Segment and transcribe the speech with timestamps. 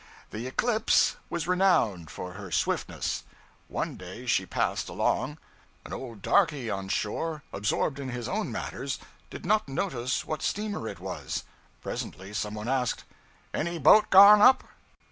[0.31, 3.21] The 'Eclipse' was renowned for her swiftness.
[3.67, 5.37] One day she passed along;
[5.85, 8.97] an old darkey on shore, absorbed in his own matters,
[9.29, 11.43] did not notice what steamer it was.
[11.83, 13.03] Presently someone asked
[13.53, 14.63] 'Any boat gone up?'